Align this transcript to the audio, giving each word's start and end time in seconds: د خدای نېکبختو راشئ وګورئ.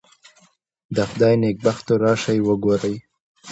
د 0.95 0.97
خدای 1.09 1.35
نېکبختو 1.41 1.93
راشئ 2.03 2.39
وګورئ. 2.47 2.95